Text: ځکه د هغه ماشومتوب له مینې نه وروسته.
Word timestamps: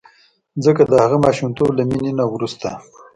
ځکه 0.63 0.81
د 0.85 0.93
هغه 1.03 1.17
ماشومتوب 1.25 1.69
له 1.77 1.83
مینې 1.89 2.11
نه 2.19 2.25
وروسته. 2.33 2.69